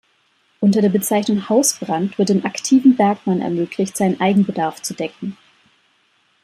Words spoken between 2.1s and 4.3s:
wird dem aktiven Bergmann ermöglicht seinen